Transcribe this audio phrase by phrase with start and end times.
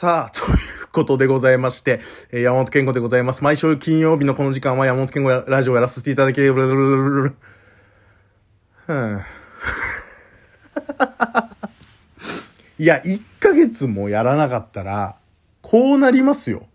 [0.00, 2.00] さあ、ということでございまして、
[2.32, 3.44] えー山本健吾でございます。
[3.44, 7.34] 毎週金曜日のこの時間は山本健吾ラジオをやらせていただき、ブルルルルルル
[8.88, 9.20] うん
[12.78, 15.16] いや、1ヶ月もやらなかったら、
[15.60, 16.66] こうなりますよ。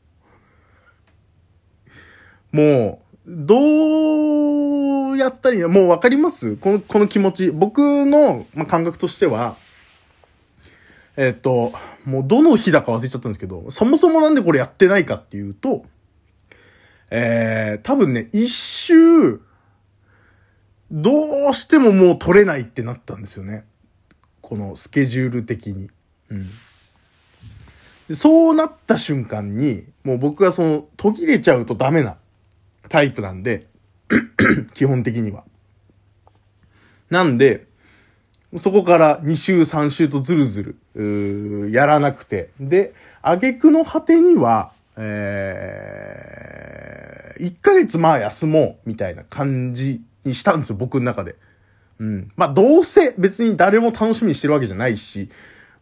[2.52, 6.58] もう、どうやったらいいのもうわかります？
[6.58, 7.50] この、この気持ち。
[7.50, 9.56] 僕の、まあ、感覚としては、
[11.18, 11.72] えっ、と、
[12.04, 15.86] もうどの日だか忘れちゃったんですけど、そもそもなんでこれやってないかっていうと、
[17.10, 19.42] えー、多分ね、一周、
[20.92, 21.12] ど
[21.50, 23.66] うしてももう取れないってなったんですよね。
[24.42, 25.90] このスケジュール的に。
[26.30, 28.16] うん。
[28.16, 32.18] そうなった瞬間に、もう僕はその途切れちゃうとダメな
[32.90, 33.68] タイプなんで、
[34.74, 35.46] 基本的には。
[37.10, 37.68] なんで、
[38.58, 42.50] そこから2週3週とずるずる、やらなくて。
[42.60, 51.36] で、挙句の果てには、えー、1ヶ月まあ休もう、みたいな感じにしたんですよ、僕の中で。
[52.00, 52.32] うん。
[52.36, 55.30] まあ、どうせ別に誰も楽しみにしてるわけじゃないし、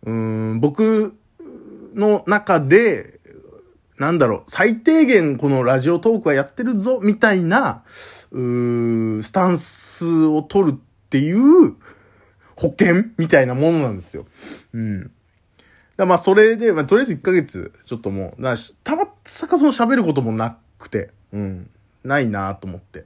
[0.04, 1.16] うん、僕
[1.96, 3.20] の中で、
[4.00, 7.84] なんだろう、最低限このラジオトークはやってるぞ、みたいな、
[8.32, 11.76] うースタンスを取るっていう
[12.56, 14.26] 保険みたいなものなんですよ。
[14.74, 15.12] うん。
[15.98, 21.70] だまあ、それで、まあ、とりあえず1ヶ月、ちょっともう、なしたまさかその喋ることもなくて、うん。
[22.04, 23.06] ないなと思って。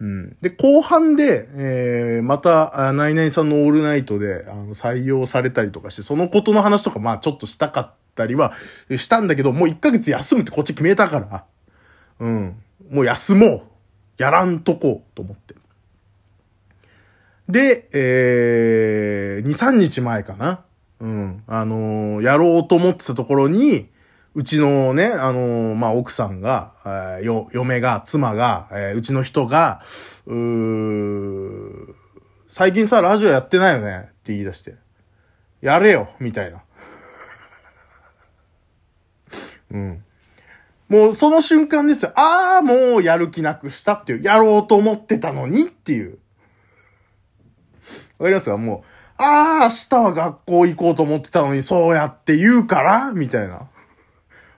[0.00, 0.36] うん。
[0.40, 8.52] で、後半で、えー、また、ナイナイさんのオールナイトで、あの、採用されたりとかして、そのことの話とか、まあ、ちょっとしたかったりは、
[8.96, 11.44] したんだけど、もう1ヶ月休むってこっち決めたから、
[12.20, 12.56] うん。
[12.90, 13.62] もう休もう。
[14.18, 15.54] やらんとこう、と思って。
[17.48, 20.64] で、えー、2、3日前かな。
[21.00, 21.42] うん。
[21.46, 23.88] あのーやろうと思ってたところに、
[24.34, 29.80] うちのね、あのーまあ、奥さんが、えーよ、嫁が、妻が、えーうちの人が、
[30.26, 31.94] うー
[32.48, 33.98] 最近さ、ラジオやってないよね？
[34.00, 34.74] って言い出して。
[35.60, 36.62] やれよみたいな。
[39.70, 40.04] うん。
[40.88, 42.12] もうその瞬間ですよ。
[42.14, 44.22] ああ、もうやる気なくしたっていう。
[44.22, 46.18] やろうと思ってたのにっていう。
[48.18, 48.56] わかりますか？
[48.56, 48.84] も
[49.18, 53.12] う、ああ、明日は学校行こうと思ってたのに、そうやって言うから？
[53.12, 53.68] みたいな。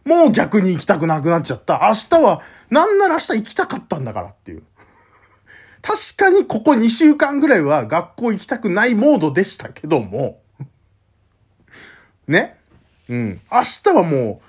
[0.04, 1.81] もう逆に行きたくなくなっちゃった。
[1.82, 2.41] 明日は、
[2.71, 4.62] なんなら明日行きたかったんだからっていう。
[5.82, 10.42] 確かにここ2週間ぐらいは学校行きたくないモードでしたけども。
[12.27, 12.59] ね？
[13.09, 13.41] うん。
[13.50, 14.41] 明日はも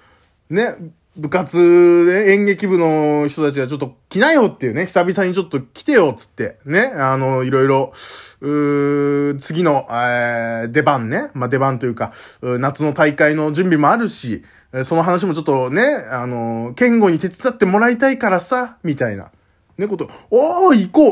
[0.49, 0.75] う、ね、
[1.21, 7.93] 部活で演劇部の人たちがちょっと来なよっていうね、久々にちょっと来てよっつって、ね、あの、いろいろ、
[8.41, 12.11] う次の、えー出番ね、まあ、出番というか、
[12.41, 14.41] う夏の大会の準備もあるし、
[14.83, 19.31] その話もちょっとね、あの、健吾に手伝ってもらいたいからさ、みたいな。
[19.77, 21.11] ね、こと、おー、行こう、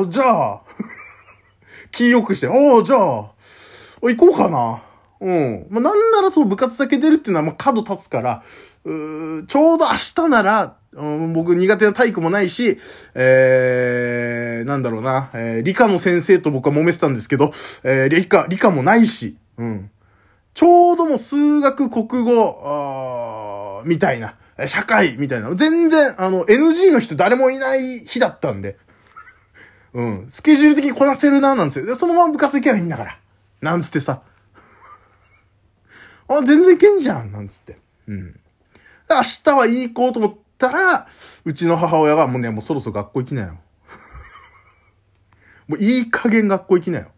[0.00, 0.62] おー、じゃあ、
[1.92, 3.30] 気よくして、おー、じゃあ、
[4.00, 4.80] 行こうかな。
[5.20, 5.66] うん。
[5.70, 8.42] まあ、なんならそう部活だけ出るっていうのはまあ角立つから、
[8.88, 10.76] うちょうど明日なら、
[11.34, 12.78] 僕苦手な体育もないし、
[13.14, 17.50] えー、なんだろうな、えー理科の先生と僕は揉めてたんですけど、
[17.84, 19.90] えー、理科、理科もないし、うん。
[20.54, 24.34] ちょうどもう数学、国語、みたいな、
[24.66, 25.54] 社会、みたいな。
[25.54, 28.76] 全然、あの、NG の人誰もいない日だったんで。
[29.94, 30.24] うん。
[30.28, 31.88] スケジュール的にこなせるな、なんつって。
[31.88, 33.18] でそのまま部活行けばいいんだから。
[33.60, 34.20] なんつってさ。
[36.28, 37.78] あ、全然いけんじゃん、なんつって。
[38.08, 38.40] うん。
[39.14, 41.08] 明日はいいこうと思ったら、
[41.44, 43.56] うちの母親が、もうね、もうそろそろ学校行きなよ。
[45.66, 47.10] もういい加減学校行きなよ。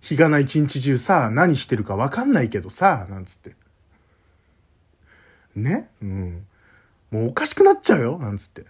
[0.00, 3.54] 日がない一日中さ、何してるかわかんないけどさ、なんつって。
[5.54, 5.90] ね？
[6.02, 6.46] うん。
[7.10, 8.66] もうおかしくなっちゃうよ、なんつって。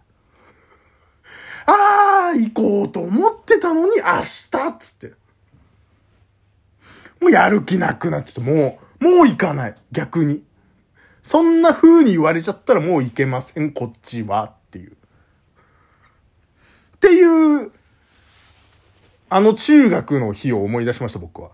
[1.65, 5.15] あー、行こうと思ってたのに明日っつって。
[7.21, 9.77] もうやる気なくなっちゃって、もう、もう行かない。
[9.93, 10.45] 逆に。
[11.23, 14.45] そんな風に言われちゃったらもう行けません、こっちは。
[14.45, 14.93] っていう。
[14.93, 14.95] っ
[16.99, 17.73] ていう、
[19.29, 21.53] あの中学の日を思い出しました、僕は。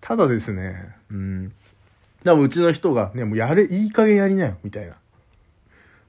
[0.00, 1.52] ただですね、うん。
[2.22, 4.96] でもうちの人が、ね、もうやれ、いい加減やりなよ、みたいな。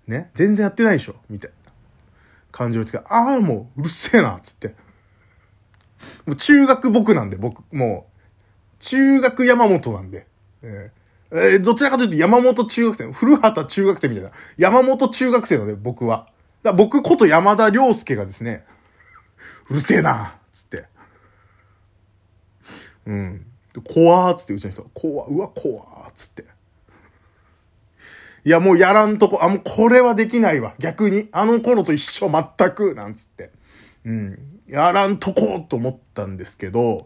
[0.05, 1.71] ね、全然やってないでしょ、みたいな
[2.51, 4.75] 感じを言ってから、ああ、もううるせえな、つって。
[6.27, 8.21] もう中学僕なんで、僕、もう、
[8.79, 10.27] 中学山本なんで。
[10.61, 10.94] えー
[11.31, 14.31] えーどちらかというと山本中学生、古畑中学生みたいな。
[14.57, 16.27] 山本中学生ので、僕は。
[16.63, 18.65] だ僕こと山田涼介がですね、
[19.69, 20.85] うるせえな、つって。
[23.05, 23.45] うん。
[23.73, 26.45] で怖ーっつって、うちの人が、怖うわ、怖ーっつって。
[28.45, 30.75] いや、もうやらんとこ、あ、もうこれはできないわ。
[30.77, 31.29] 逆に。
[31.31, 33.51] あの頃と一緒、全く、なんつって。
[34.05, 34.61] うん。
[34.67, 37.05] やらんとこと思ったんですけど、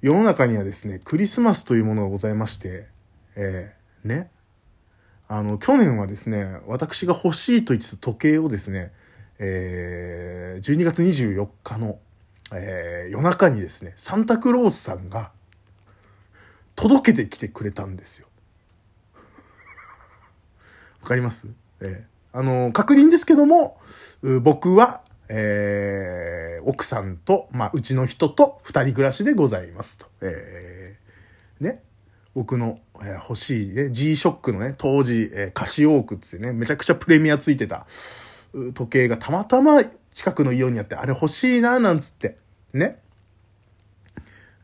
[0.00, 2.86] 世の中にはですね、クリスマスというものがございまして、
[3.36, 4.30] えー、ね。
[5.28, 8.92] あの、去年はですね、私が欲しいと言ってた時計をですね、
[9.38, 11.98] えー、12月24日の、
[12.52, 15.32] えー、夜中にですね、サンタクロースさんが
[16.74, 18.26] 届けてきてくれたんですよ。
[21.02, 21.46] わかります？
[21.82, 23.78] えー、あの、確認ですけども、
[24.42, 30.06] 僕は、えー、奥さんと、まあ、うちの人と二人暮らしでございますと。
[30.22, 31.82] えー、ね。
[32.34, 37.86] 僕の、えー、欲しいね、G-SHOCK のね、当時、えー、カシオークってね、めちゃくちゃプレミアついてた
[38.74, 39.82] 時計がたまたま
[40.12, 42.36] 近くのイオンにあって、あれ欲しいな、なんつって。
[42.72, 42.98] ね。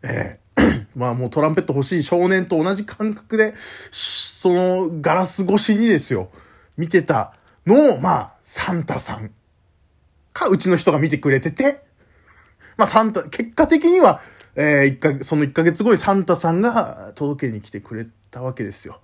[0.02, 6.28] えー、 まあもうトランペット欲しい少年と同じ感覚で、そのガラス越しにですよ、
[6.76, 7.32] 見てた
[7.64, 9.30] のを、まあ、サンタさん
[10.36, 11.80] か、うちの人が見てくれてて、
[12.76, 14.20] まあサンタ、結果的には、
[14.54, 19.00] えー、一か、その1ヶ月後にサンタさんが届けに来てくれたわけですよ。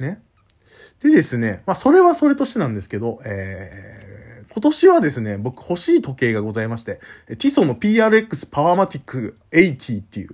[0.00, 0.20] ね。
[1.00, 10.30] でですね、まあそれはそれとしてなんですけど、えー、今年はですね、僕欲しい時計がございまして、ティソの PRX パワーマティック80っていう、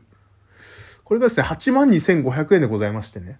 [1.04, 3.38] これがですね、82,500円でございましてね。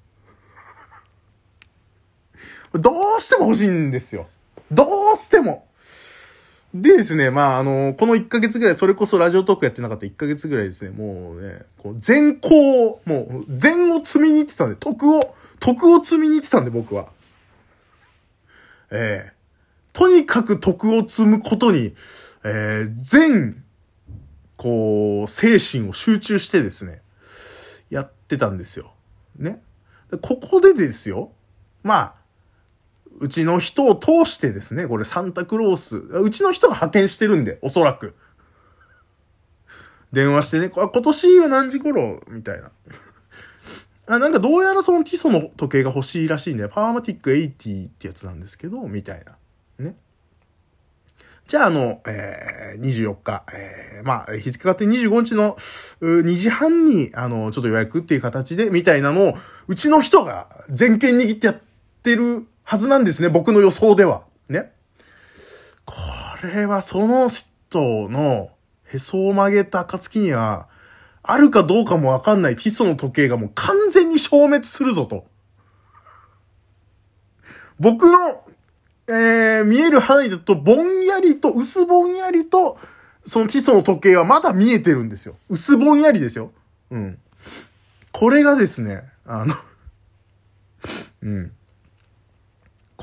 [2.75, 4.29] どうしても欲しいんですよ。
[4.71, 5.67] どうしても。
[6.75, 17.07] でですね、まあ、あの、この1ヶ月ぐらい、それこそラジオトークやってなかった1ヶ月ぐらいですね、もうね、こう、善行を、もう、善を積みに行ってたんで、徳を、徳を積みに行ってたんで、僕は。
[18.91, 19.33] ええー、
[19.93, 21.95] とにかく徳を積むことに、
[22.43, 23.63] えー、全、
[24.57, 27.03] こう、精神を集中してですね、
[27.89, 28.93] やってたんですよ。
[29.37, 29.63] ね。
[30.21, 31.31] ここでですよ、
[31.85, 32.15] まあ、
[33.21, 38.15] うちの人を通してですね、これサンタクロース、うちの人が派遣してるんで、おそらく。
[40.13, 42.21] 電話してね、今年は何時頃？
[42.29, 42.71] みたいな。
[44.07, 49.39] あなんかどうやらその基礎の時計が欲しいらしいんで、パーマティック80ってやつなんですけど、みたいな。
[49.85, 49.97] ね。
[51.47, 55.57] じゃあ、あの、えー、24日、えー、まあ、日付変わって25日の
[56.01, 59.35] 2時半に、あの、ちょっと予約っていう形で、みたいなのを、
[59.69, 61.61] うちの人が全権握ってやっ
[62.03, 64.25] てるはずなんですね、僕の予想では。
[64.49, 64.73] ね。
[65.85, 65.95] こ
[66.43, 68.51] れはその人の
[68.87, 70.69] へそを曲げた暁には、
[71.23, 75.27] あるかどうかもわかんないティソの時計がもう完全に消滅するぞと。
[77.79, 78.45] 僕の、
[79.09, 82.79] えー、見える範囲だと、ぼんやりと、薄ぼんやりと、
[83.25, 85.37] そのティソの時計はまだ見えてるんですよ。
[85.49, 86.53] 薄ぼんやりですよ。
[86.91, 87.19] うん。
[88.13, 89.55] これがですね、あの
[91.23, 91.53] うん。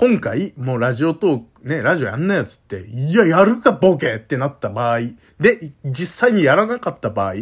[0.01, 5.01] 今回、もうラジオトーク、ね、ラジオやんなよつって、いや、やるかボケってなった場合、
[5.39, 7.33] で、実際にやらなかった場合、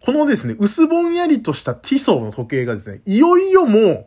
[0.00, 4.06] このですね、薄ぼんやりとしたティソーの時計がですね、いよいよもう、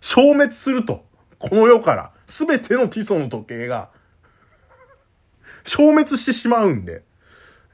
[0.00, 1.04] 消滅すると。
[1.40, 3.90] この世から、すべてのティソーの時計が、
[5.64, 7.02] 消滅してしまうんで、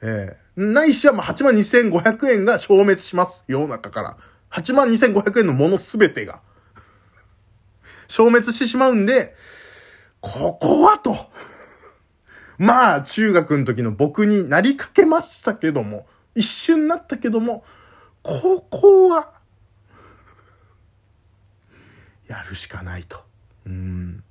[0.01, 3.45] えー、ないしはまあ82,500円が消滅します。
[3.47, 4.17] 世の中から。
[4.49, 6.41] 82,500円のものすべてが。
[8.07, 9.35] 消滅してしまうんで、
[10.21, 11.15] ここはと。
[12.57, 17.63] まあ、中学の時の僕になりかけましたけども、一瞬なったけども、
[18.23, 19.33] ここは、
[22.27, 23.23] やるしかないと。
[23.65, 24.23] うん。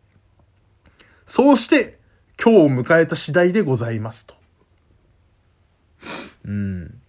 [1.25, 1.99] そうして、
[2.43, 4.35] 今日を迎えた次第でございますと。
[6.45, 7.01] うん。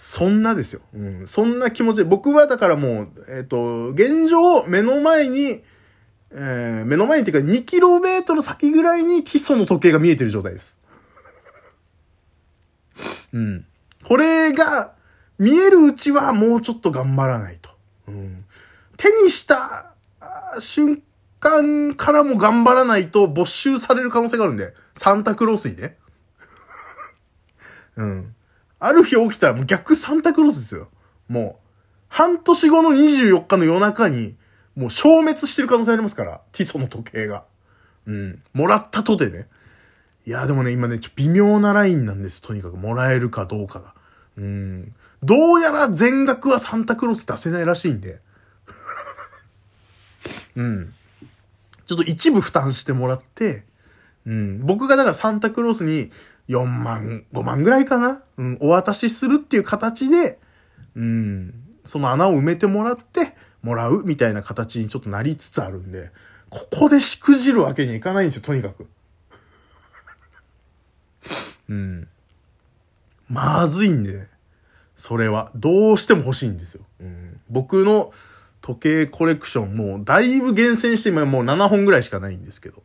[0.00, 0.80] そんなですよ。
[0.94, 1.26] うん。
[1.26, 5.64] そんな気持ちで、僕はだからもう、えっ、ー、と、現状、目の前に、
[6.30, 10.78] えー、目の前にっていうか 2km 先ぐらいに基礎の時計が見えてる状態です。
[13.32, 13.66] うん。
[14.04, 14.94] これが、
[15.36, 17.70] 見えるうちはもうちょっと頑張らないと。
[18.06, 18.44] うん。
[18.96, 19.94] 手にした
[20.60, 21.02] 瞬
[21.40, 25.96] 間からも頑張らないと没収される可能性があるんで、サンタクロースにね。
[27.96, 28.34] うん。
[28.78, 30.88] ある日起きたらもう逆サンタクロースですよ。
[31.28, 31.68] もう、
[32.08, 34.36] 半年後の24日の夜中に、
[34.76, 37.44] もう消滅してる可能性ありますから、ティソの時計が。
[38.06, 38.42] うん。
[38.52, 39.46] もらったとでね。
[40.24, 42.40] いや、でもね、今ね、ちょ微妙なラインなんです。
[42.40, 43.94] とにかく、もらえるかどうかが。
[44.36, 44.94] うん。
[45.22, 48.20] どうやら全額はサンタクロース出せないらしいんで。
[50.56, 50.94] うん。
[51.86, 53.64] ちょっと一部負担してもらって、
[54.26, 54.60] うん。
[54.64, 56.10] 僕がだからサンタクロースに、
[56.48, 58.22] 4万、5万ぐらいかな？
[58.38, 60.38] うん、お渡しするっていう形で、
[60.96, 66.10] うん、その穴を埋めてもらって、もらうみたいな形にちょっとなりつつあるんで、
[66.50, 68.86] ここでしくじるわけにはいかないんですよ、とにかく。
[71.68, 72.08] うん。
[73.28, 74.26] まずいんで、
[74.96, 75.52] それは。
[75.54, 76.82] どうしても欲しいんですよ。
[77.00, 78.10] うん、僕の
[78.60, 82.82] 時計コレクション、もうだいぶ厳選して今もう7本ぐらいしかないんですけど。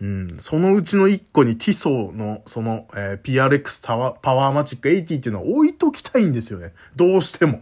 [0.00, 6.72] うん、そのうちの1個にティソーのその、えー、PRX タワパワーマチック80っていうのは置いときたいんですよね。
[6.96, 7.60] どうしても。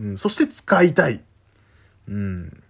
[0.00, 1.22] うん、そして使いたい。
[2.08, 2.62] うん。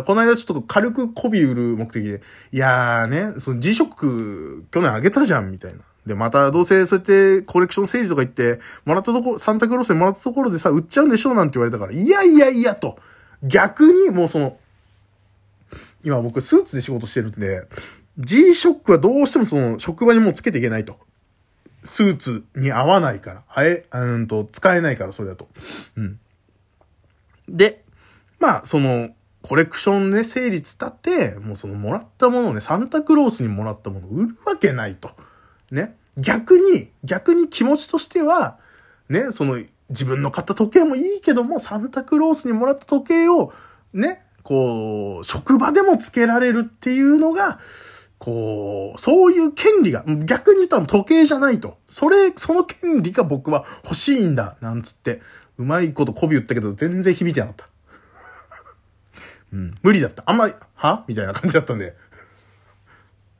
[0.00, 5.80] この間ちょっと軽く媚び売る目的で、いやーね、その G ショック去年あげたじゃん、みたいな。
[6.06, 12.96] で、またどうせそうやってコレクション整理とか言って、もらったとこ、サンタクロースでもらったところでさ、売っちゃうんでしょうなんて言われたから、いやいやいやと。
[13.42, 14.58] 逆にもうその、
[16.04, 17.66] 今僕スーツで仕事してるんで、
[18.18, 20.98] G ショックはどうしてもその職場にもうつけていけないと。
[21.84, 23.42] スーツに合わないから。
[23.48, 25.48] あえ、うんと、使えないから、それだと。
[25.96, 26.20] うん。
[27.48, 27.84] で、
[28.38, 29.10] まあ、その、
[29.42, 35.10] コレクションね、整理つったって、もうそのもらったものをね、サンタクロースにもらったものを売るわけないと。
[35.72, 35.96] ね。
[36.16, 38.58] 逆に、逆に気持ちとしては、
[39.08, 43.52] ね、その、自分の買った時計もいいけども、サンタクロースにもらった時計を、
[43.92, 47.58] ね、こう、職場でもつけられるっていうのが、
[48.18, 51.78] こう、そういう権利が、逆に言ったら時計じゃないと。
[51.88, 55.20] それ、その権利が僕は欲しいんだ、なんつって、
[55.58, 57.68] うまいこと媚び言ったけど、全然響いてなかった。
[59.52, 60.22] うん、無理だった。
[60.26, 61.04] あんま、は？
[61.08, 61.94] みたいな感じだったんで。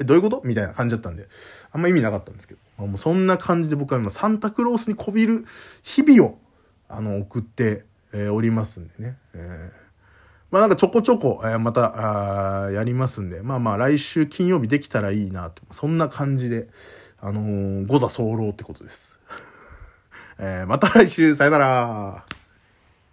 [0.03, 0.43] え、どういうこと？
[0.45, 1.27] みたいな感じだったんで。
[1.73, 2.61] あんま意味なかったんですけど。
[2.79, 5.45] まあ、もうそんな感じで僕は今、サンタクロースにこびる
[5.83, 6.39] 日々を、
[6.89, 9.17] あの、送って、えー、おりますんでね。
[9.35, 9.83] えー
[10.53, 16.69] まあなんかちょこちょこ、えー、また、あやりますんで、まあまあ来週金曜日できたらいいなと、そんな感じで、
[17.23, 19.19] あのー、座候ってことです。
[20.39, 22.25] えー、また来週、さよなら